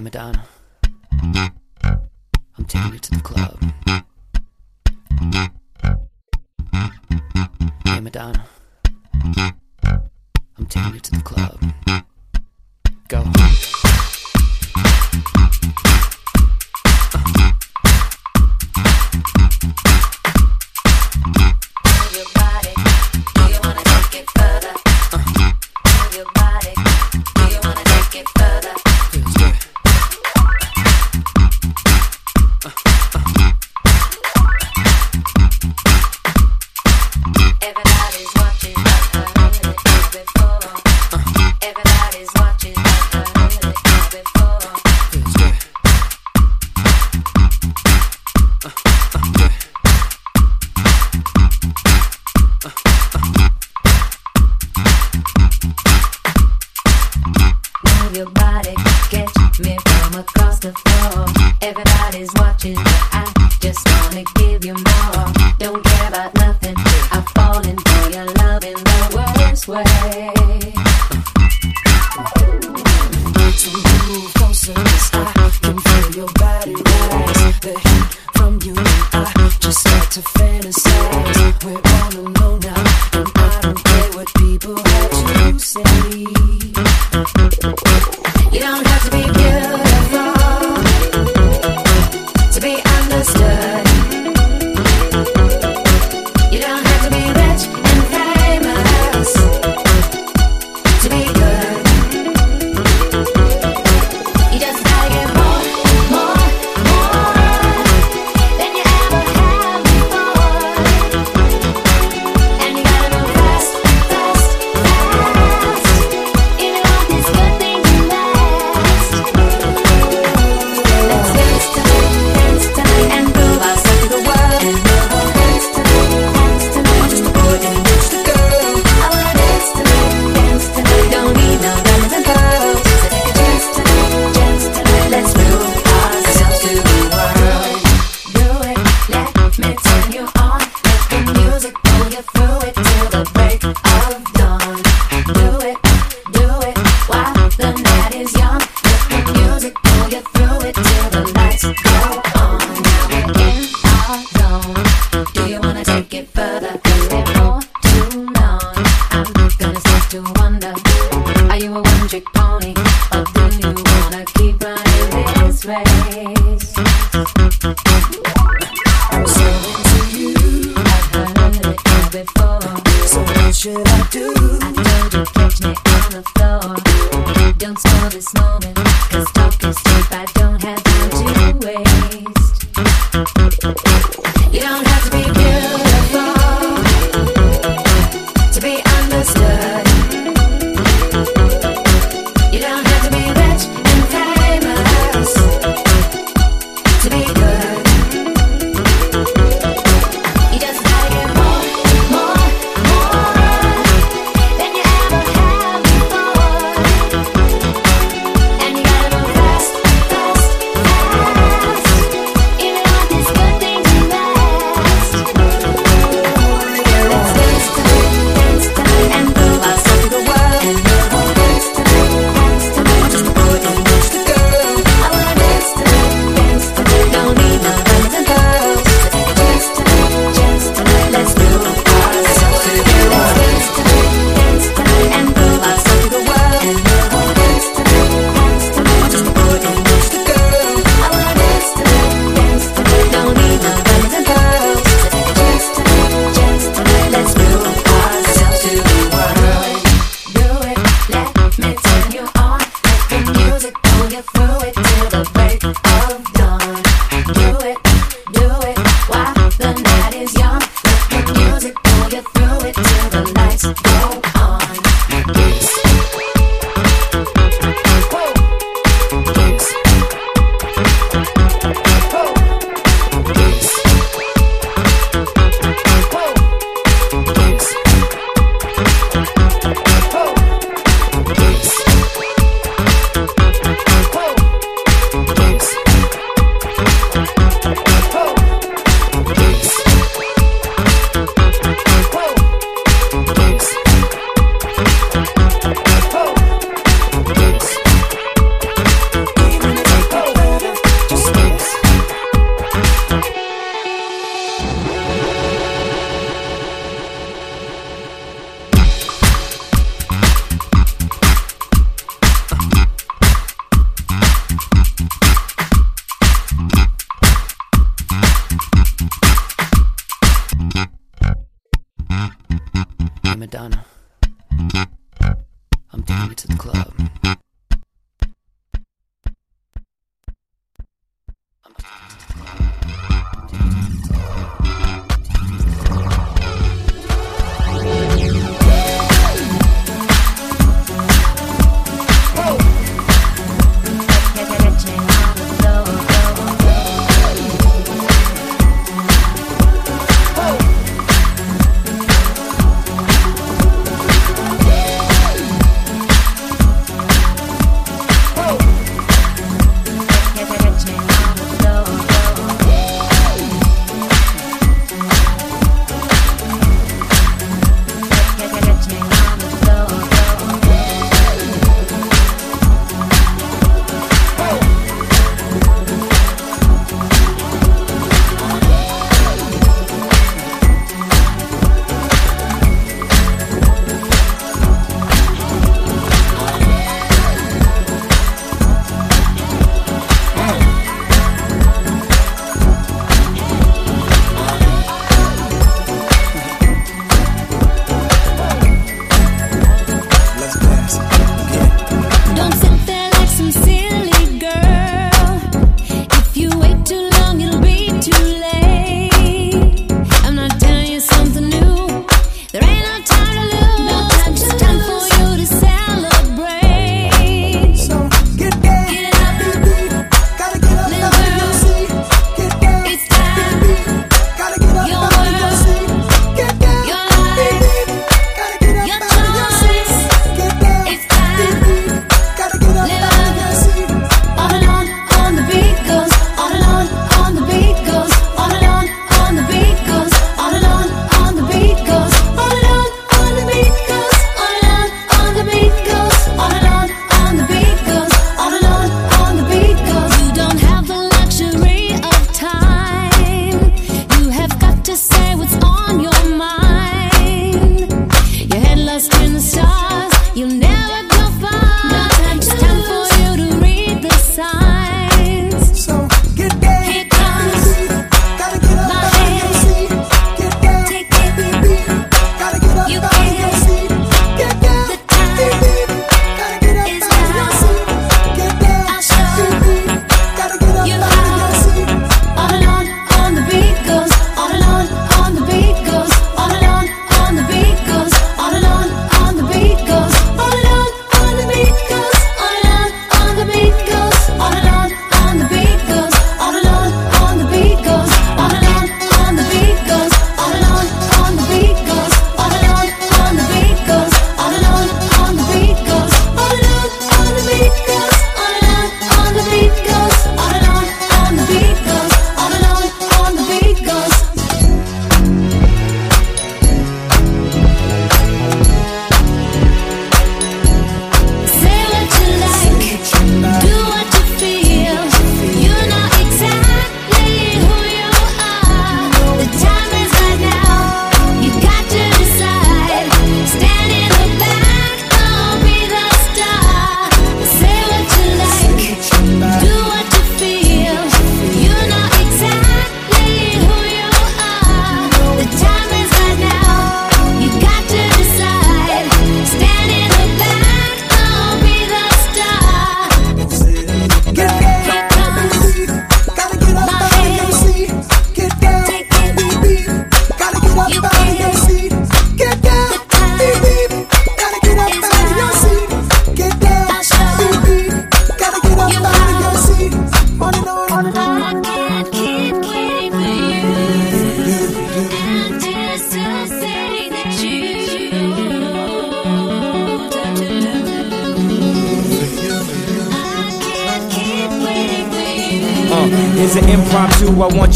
Madonna, 0.00 0.44
I'm 1.10 2.64
taking 2.66 2.92
you 2.92 2.98
to 2.98 3.10
the 3.10 3.20
club. 3.20 3.58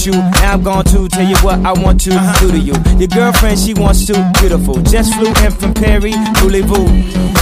you. 0.06 0.41
I'm 0.52 0.62
gone 0.62 0.84
to 0.84 1.08
tell 1.08 1.26
you 1.26 1.36
what 1.38 1.64
I 1.64 1.72
want 1.72 1.98
to 2.02 2.10
uh-huh. 2.12 2.40
do 2.40 2.52
to 2.52 2.58
you. 2.58 2.74
Your 2.98 3.08
girlfriend, 3.08 3.58
she 3.58 3.72
wants 3.72 4.04
to 4.08 4.32
beautiful. 4.38 4.74
Just 4.82 5.14
flew 5.14 5.32
in 5.42 5.50
from 5.50 5.72
Perry, 5.72 6.12
Boulevard, 6.42 6.90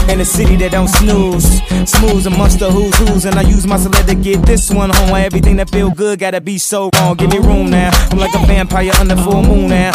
in 0.09 0.21
a 0.21 0.25
city 0.25 0.55
that 0.63 0.71
don't 0.71 0.87
snooze. 0.87 1.61
Smooth 1.91 2.29
amongst 2.29 2.61
the 2.61 2.71
who's 2.71 2.97
who's, 2.99 3.25
and 3.25 3.35
I 3.35 3.43
use 3.43 3.67
my 3.67 3.79
select 3.79 4.07
to 4.11 4.15
get 4.15 4.47
this 4.47 4.71
one 4.71 4.91
home. 4.91 5.11
Why 5.11 5.23
everything 5.23 5.57
that 5.57 5.71
feel 5.71 5.91
good 5.91 6.21
gotta 6.21 6.41
be 6.41 6.57
so 6.59 6.89
wrong. 6.95 7.17
Give 7.17 7.33
me 7.33 7.39
room 7.39 7.69
now. 7.69 7.91
I'm 8.13 8.19
like 8.19 8.33
a 8.33 8.47
vampire 8.47 8.93
under 9.01 9.17
full 9.17 9.43
moon 9.43 9.71
now, 9.71 9.91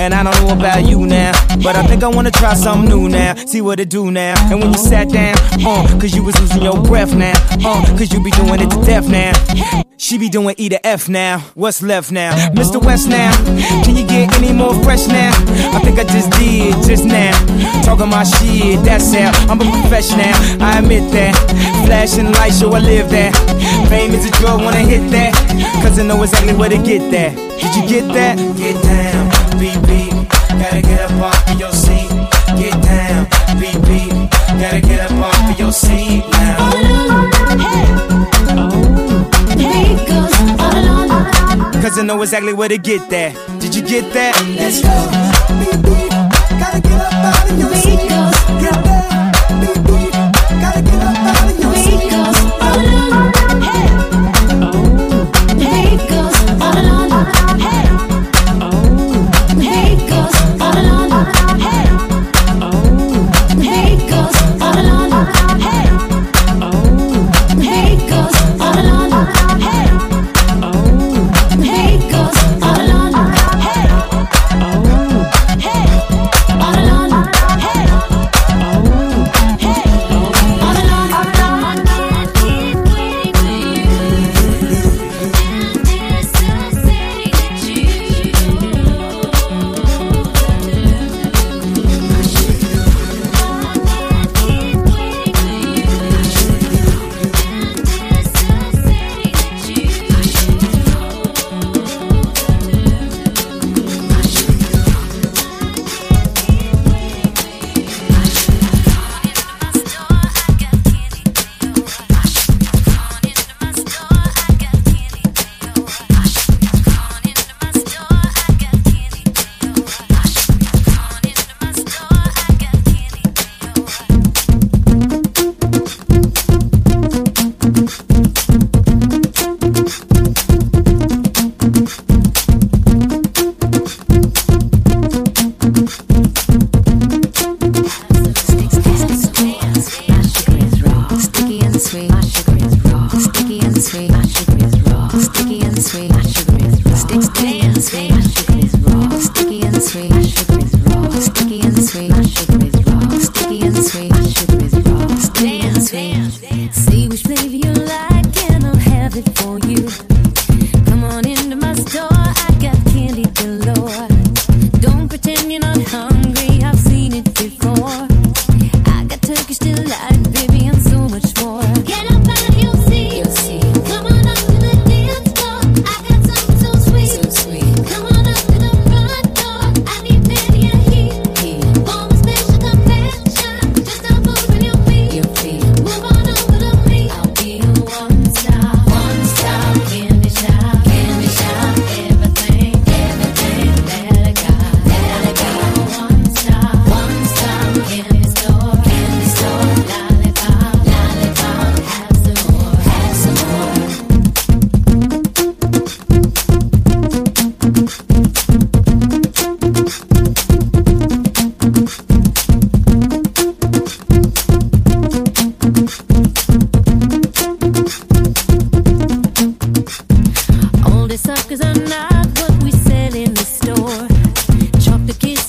and 0.00 0.12
I 0.12 0.24
don't 0.24 0.34
know 0.44 0.52
about 0.52 0.84
you 0.84 1.06
now, 1.06 1.30
but 1.62 1.76
I 1.76 1.86
think 1.86 2.02
I 2.02 2.08
wanna 2.08 2.32
try 2.32 2.54
something 2.54 2.88
new 2.90 3.08
now. 3.08 3.36
See 3.46 3.60
what 3.60 3.78
it 3.78 3.90
do 3.90 4.10
now. 4.10 4.34
And 4.50 4.58
when 4.60 4.72
you 4.72 4.78
sat 4.78 5.08
down, 5.10 5.36
uh, 5.64 5.86
cause 6.00 6.16
you 6.16 6.24
was 6.24 6.36
losing 6.40 6.62
your 6.62 6.82
breath 6.82 7.14
now, 7.14 7.34
uh, 7.64 7.86
cause 7.96 8.12
you 8.12 8.20
be 8.24 8.32
doing 8.32 8.58
it 8.60 8.70
to 8.70 8.84
death 8.84 9.06
now. 9.06 9.84
She 10.00 10.16
be 10.16 10.30
doing 10.30 10.54
E 10.56 10.70
to 10.70 10.84
F 10.84 11.10
now. 11.10 11.40
What's 11.54 11.82
left 11.82 12.10
now? 12.10 12.32
Mr. 12.54 12.82
West 12.82 13.08
now. 13.08 13.32
Can 13.84 13.96
you 13.96 14.06
get 14.06 14.32
any 14.38 14.52
more 14.52 14.74
fresh 14.82 15.06
now? 15.06 15.32
I 15.74 15.80
think 15.80 15.98
I 15.98 16.04
just 16.04 16.30
did, 16.32 16.74
just 16.86 17.04
now. 17.04 17.32
Talking 17.82 18.08
my 18.08 18.24
shit, 18.24 18.82
that's 18.84 19.12
how 19.14 19.30
I'm 19.50 19.60
a 19.60 19.64
professional. 19.80 20.32
I 20.60 20.78
admit 20.78 21.10
that. 21.12 21.34
Flashing 21.86 22.32
light 22.32 22.52
show, 22.54 22.72
I 22.72 22.80
live 22.80 23.10
that. 23.10 23.34
Fame 23.88 24.12
is 24.12 24.26
a 24.26 24.30
drug, 24.32 24.62
wanna 24.62 24.78
hit 24.78 25.10
that. 25.10 25.32
Cause 25.82 25.98
I 25.98 26.02
know 26.04 26.22
exactly 26.22 26.54
where 26.54 26.68
to 26.70 26.78
get 26.78 27.10
that. 27.10 27.34
Did 27.36 27.74
you 27.76 27.88
get 27.88 28.06
that? 28.14 28.36
Get 28.56 28.80
down, 28.82 29.30
BB. 29.58 30.28
Gotta 30.60 30.82
get 30.82 31.00
up 31.00 31.22
off 31.22 31.50
of 31.50 31.58
your 31.58 31.72
seat. 31.72 32.08
Get 32.56 32.74
down, 32.82 33.26
BB. 33.60 34.28
Gotta 34.60 34.80
get 34.80 35.00
up 35.00 35.12
off 35.12 35.50
of 35.50 35.58
your 35.58 35.72
seat 35.72 36.24
now. 36.30 36.56
All 36.60 36.76
alone, 36.76 37.30
hey. 37.58 37.86
Oh. 38.56 38.80
Here 39.56 39.96
goes 40.06 40.60
all 40.60 40.76
alone. 40.78 40.99
Cause 41.80 41.98
I 41.98 42.02
know 42.02 42.20
exactly 42.20 42.52
where 42.52 42.68
to 42.68 42.76
get 42.76 43.08
that. 43.08 43.34
Did 43.58 43.74
you 43.74 43.80
get 43.82 44.12
that? 44.12 44.36
Let's 44.58 44.82
go. 44.82 44.90
Baby, 45.56 46.08
gotta 46.60 46.80
get 46.80 47.00
up 47.00 47.14
out 47.14 47.50
of 47.50 47.58
your 47.58 47.74
seat. 47.74 48.08
Get 48.60 48.76
up 48.76 48.99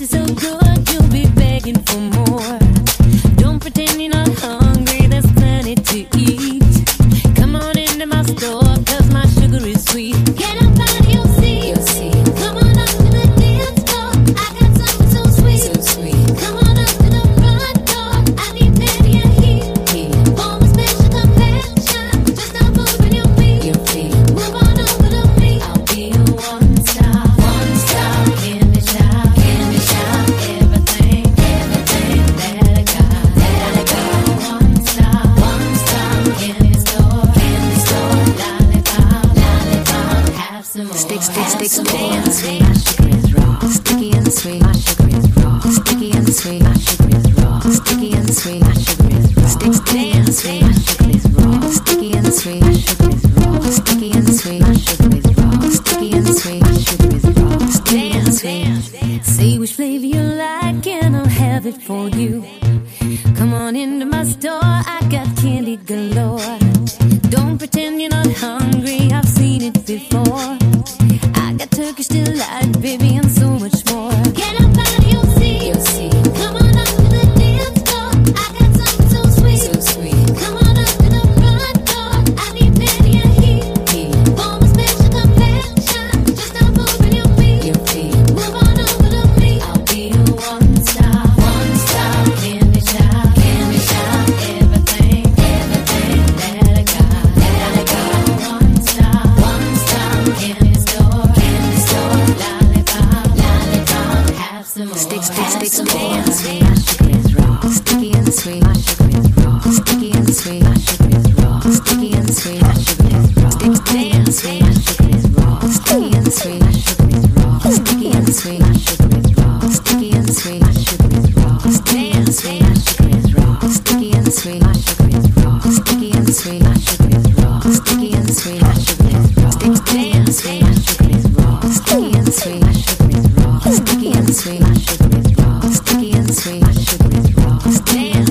is 0.02 0.10
so 0.10 0.26
good. 0.34 0.61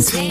Dance. 0.01 0.30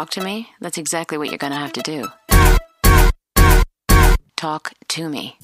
talk 0.00 0.08
to 0.08 0.24
me? 0.24 0.48
That's 0.62 0.78
exactly 0.78 1.18
what 1.18 1.28
you're 1.28 1.36
going 1.36 1.52
to 1.52 1.58
have 1.58 1.74
to 1.74 1.82
do. 1.82 2.08
Talk 4.34 4.72
to 4.88 5.10
me. 5.10 5.36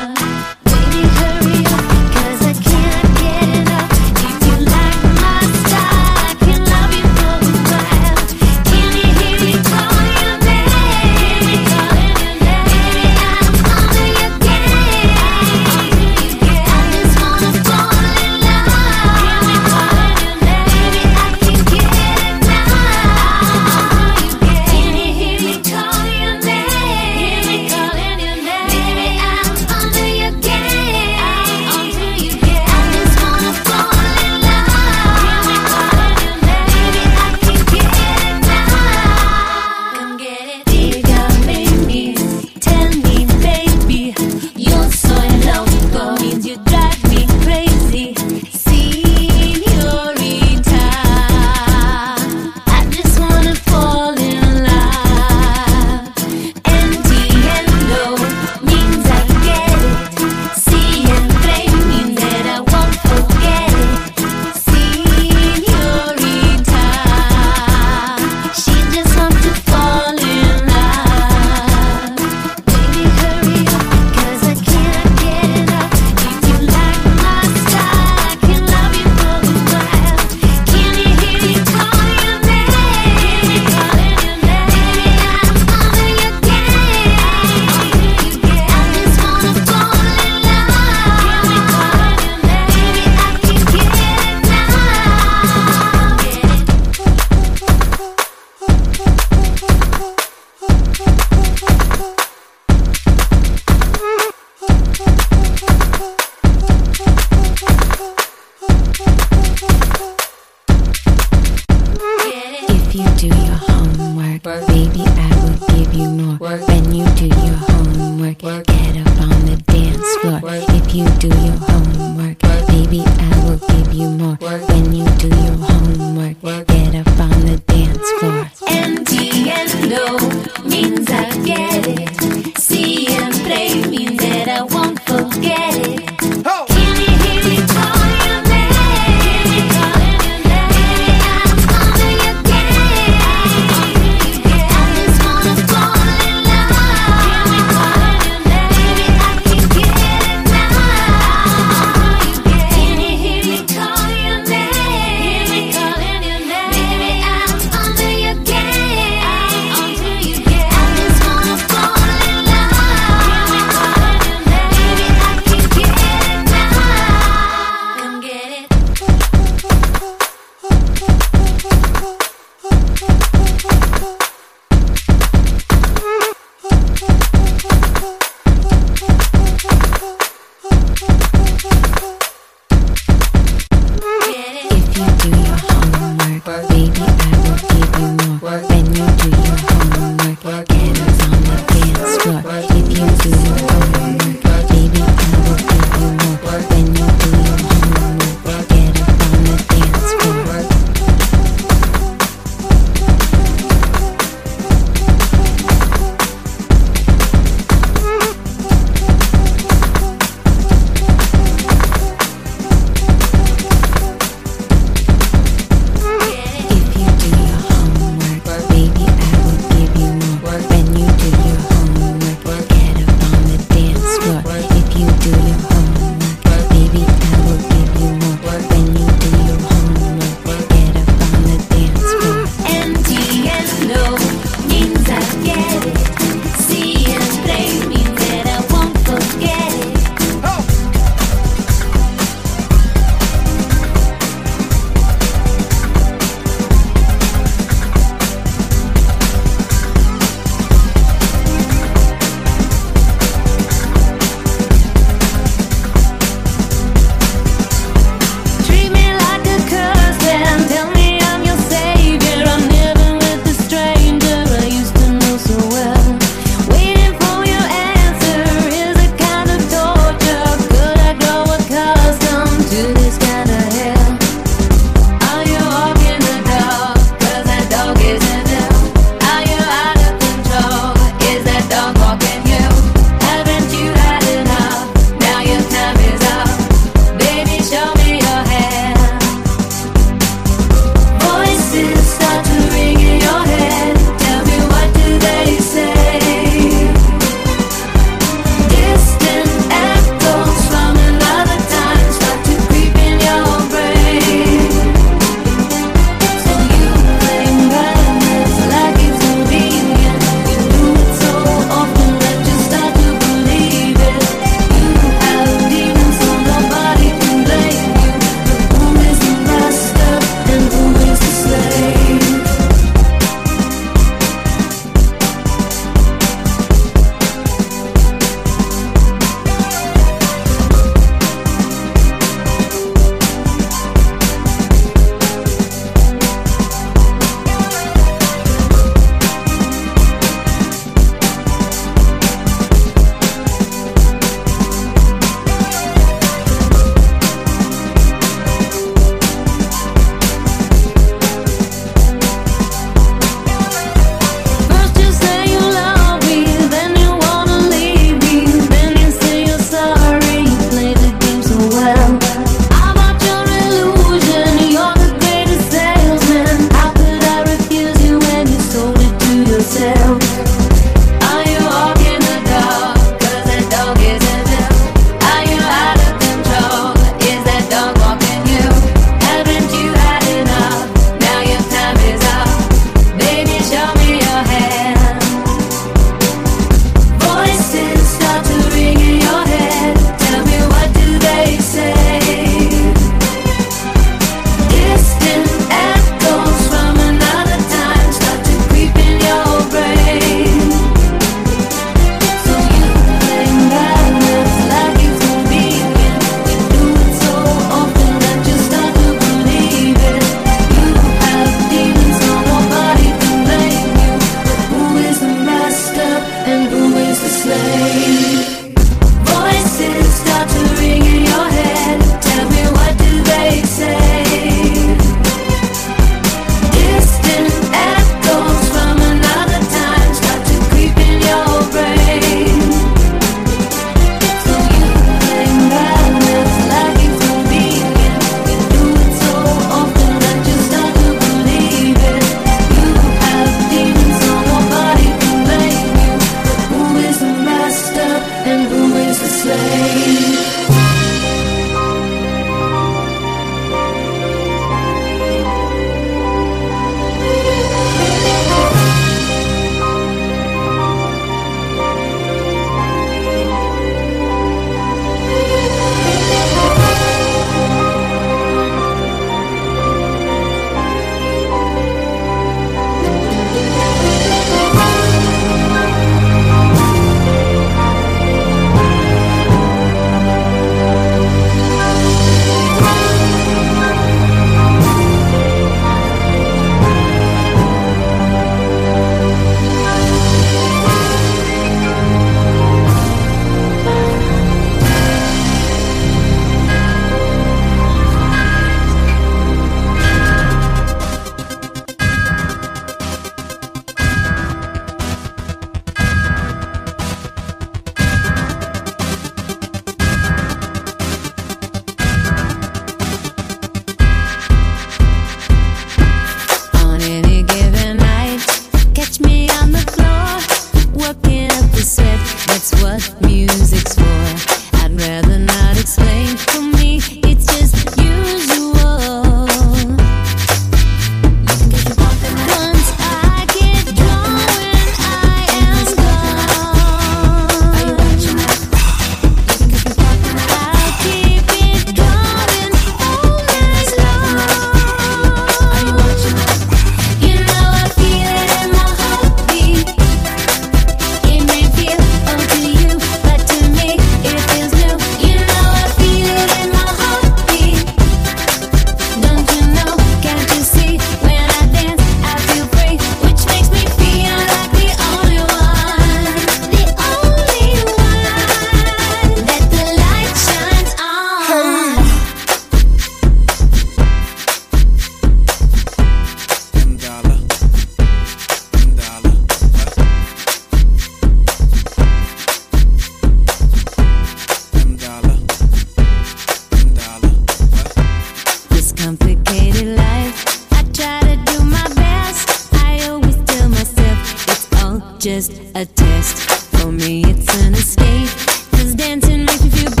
a 595.81 595.85
test. 595.85 596.37
For 596.77 596.91
me, 596.91 597.23
it's 597.25 597.55
an 597.63 597.73
escape. 597.73 598.29
Cause 598.71 598.93
dancing 598.93 599.45
makes 599.45 599.63
me 599.63 599.69
feel 599.71 600.00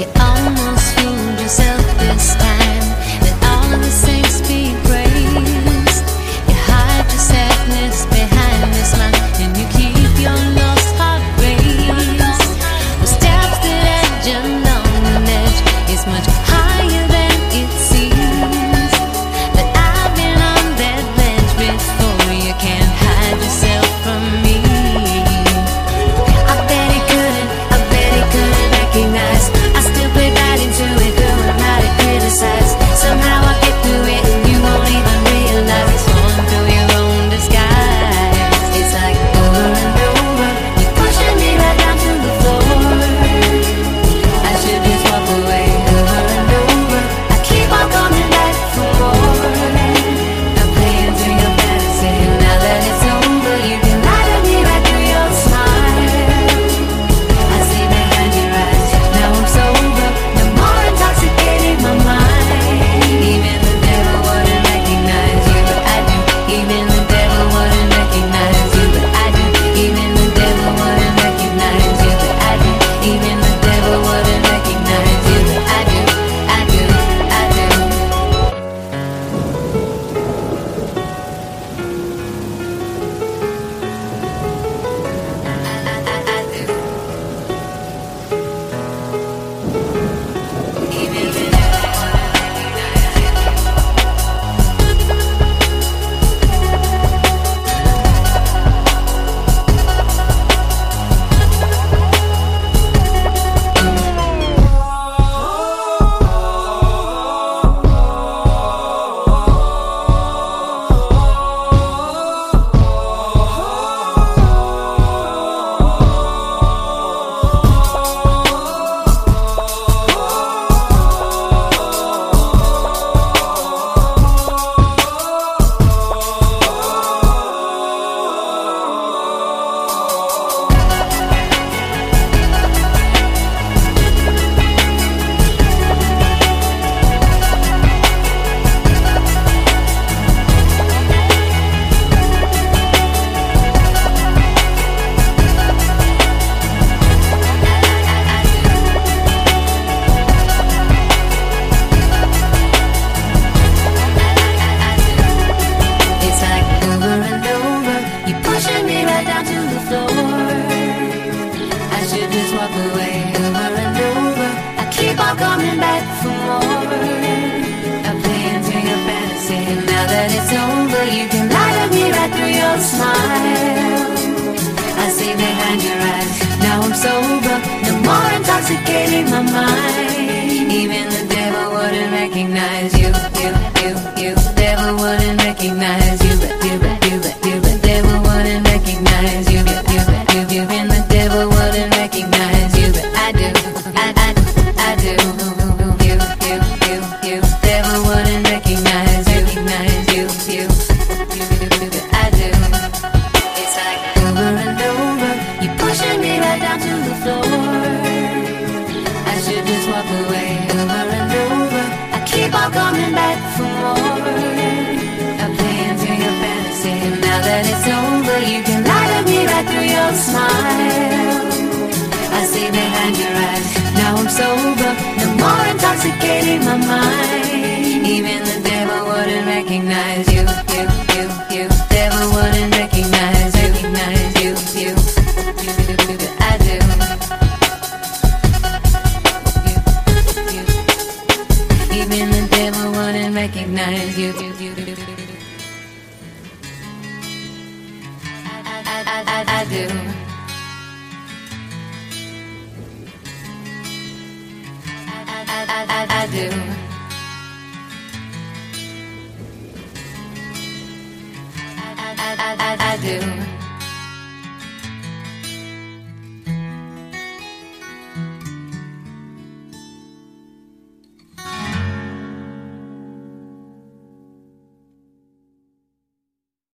You 0.00 0.29